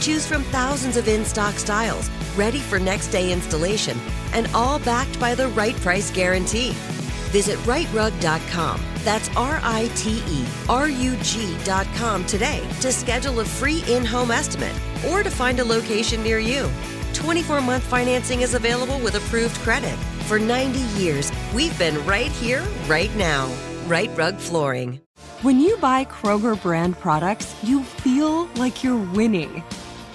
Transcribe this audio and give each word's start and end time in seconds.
Choose 0.00 0.26
from 0.26 0.42
thousands 0.44 0.96
of 0.96 1.08
in 1.08 1.26
stock 1.26 1.54
styles, 1.56 2.08
ready 2.34 2.58
for 2.58 2.78
next 2.78 3.08
day 3.08 3.32
installation, 3.32 3.98
and 4.32 4.48
all 4.54 4.78
backed 4.78 5.20
by 5.20 5.34
the 5.34 5.48
right 5.48 5.76
price 5.76 6.10
guarantee. 6.10 6.70
Visit 7.30 7.58
riterug.com. 7.60 8.80
That's 9.04 9.28
R 9.36 9.60
I 9.62 9.90
T 9.94 10.22
E 10.26 10.44
R 10.68 10.88
U 10.88 11.16
G.com 11.22 12.24
today 12.24 12.66
to 12.80 12.92
schedule 12.92 13.40
a 13.40 13.44
free 13.44 13.84
in 13.88 14.04
home 14.04 14.30
estimate 14.30 14.74
or 15.08 15.22
to 15.22 15.30
find 15.30 15.60
a 15.60 15.64
location 15.64 16.22
near 16.22 16.38
you. 16.38 16.68
24 17.12 17.60
month 17.60 17.84
financing 17.84 18.40
is 18.40 18.54
available 18.54 18.98
with 19.00 19.14
approved 19.16 19.56
credit. 19.56 19.96
For 20.26 20.38
90 20.38 20.78
years, 21.00 21.30
we've 21.54 21.78
been 21.78 22.04
right 22.06 22.30
here, 22.32 22.62
right 22.86 23.14
now. 23.16 23.52
Rite 23.86 24.16
Rug 24.16 24.36
Flooring. 24.36 25.00
When 25.42 25.58
you 25.58 25.76
buy 25.78 26.04
Kroger 26.04 26.60
brand 26.60 26.98
products, 26.98 27.54
you 27.62 27.82
feel 27.82 28.46
like 28.56 28.84
you're 28.84 29.02
winning. 29.12 29.62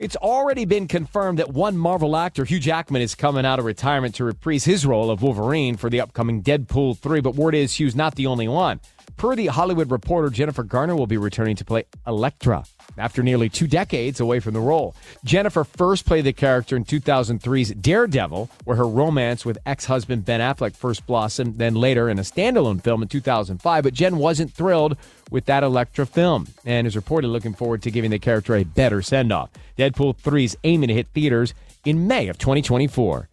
It's 0.00 0.16
already 0.16 0.64
been 0.64 0.88
confirmed 0.88 1.38
that 1.38 1.50
one 1.52 1.78
Marvel 1.78 2.16
actor, 2.16 2.44
Hugh 2.44 2.58
Jackman, 2.58 3.00
is 3.00 3.14
coming 3.14 3.46
out 3.46 3.60
of 3.60 3.64
retirement 3.64 4.16
to 4.16 4.24
reprise 4.24 4.64
his 4.64 4.84
role 4.84 5.08
of 5.08 5.22
Wolverine 5.22 5.76
for 5.76 5.88
the 5.88 6.00
upcoming 6.00 6.42
Deadpool 6.42 6.98
3. 6.98 7.20
But 7.20 7.36
word 7.36 7.54
is 7.54 7.78
Hugh's 7.78 7.94
not 7.94 8.16
the 8.16 8.26
only 8.26 8.48
one. 8.48 8.80
Per 9.16 9.36
the 9.36 9.46
Hollywood 9.46 9.92
Reporter, 9.92 10.30
Jennifer 10.30 10.64
Garner 10.64 10.96
will 10.96 11.06
be 11.06 11.16
returning 11.16 11.54
to 11.56 11.64
play 11.64 11.84
Elektra 12.08 12.64
after 12.96 13.22
nearly 13.22 13.48
two 13.48 13.66
decades 13.66 14.20
away 14.20 14.40
from 14.40 14.54
the 14.54 14.60
role. 14.60 14.94
Jennifer 15.24 15.64
first 15.64 16.06
played 16.06 16.24
the 16.24 16.32
character 16.32 16.76
in 16.76 16.84
2003's 16.84 17.70
Daredevil, 17.72 18.50
where 18.64 18.76
her 18.76 18.86
romance 18.86 19.44
with 19.44 19.58
ex 19.66 19.86
husband 19.86 20.24
Ben 20.24 20.40
Affleck 20.40 20.76
first 20.76 21.06
blossomed, 21.06 21.58
then 21.58 21.74
later 21.74 22.08
in 22.08 22.18
a 22.18 22.22
standalone 22.22 22.82
film 22.82 23.02
in 23.02 23.08
2005. 23.08 23.84
But 23.84 23.94
Jen 23.94 24.16
wasn't 24.16 24.52
thrilled 24.52 24.96
with 25.30 25.46
that 25.46 25.62
Elektra 25.62 26.06
film 26.06 26.46
and 26.64 26.86
is 26.86 26.96
reported 26.96 27.28
looking 27.28 27.54
forward 27.54 27.82
to 27.82 27.90
giving 27.90 28.10
the 28.10 28.18
character 28.18 28.54
a 28.54 28.64
better 28.64 29.02
send 29.02 29.32
off. 29.32 29.50
Deadpool 29.78 30.16
3 30.16 30.44
is 30.44 30.56
aiming 30.64 30.88
to 30.88 30.94
hit 30.94 31.08
theaters 31.08 31.54
in 31.84 32.06
May 32.06 32.28
of 32.28 32.38
2024. 32.38 33.28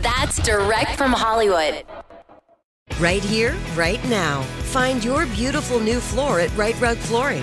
That's 0.00 0.38
direct 0.42 0.96
from 0.96 1.12
Hollywood. 1.12 1.84
Right 2.98 3.22
here, 3.22 3.56
right 3.74 4.02
now. 4.08 4.42
Find 4.72 5.02
your 5.02 5.26
beautiful 5.26 5.80
new 5.80 6.00
floor 6.00 6.40
at 6.40 6.54
Rite 6.56 6.80
Rug 6.80 6.96
Flooring. 6.98 7.42